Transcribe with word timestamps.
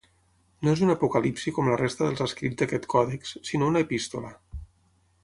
No 0.67 0.71
és 0.77 0.79
un 0.85 0.93
Apocalipsi 0.93 1.53
com 1.57 1.69
la 1.71 1.77
resta 1.81 2.07
dels 2.07 2.23
escrits 2.27 2.57
d'aquest 2.63 2.87
còdex, 2.95 3.35
sinó 3.51 3.69
una 3.73 3.85
epístola. 3.89 4.33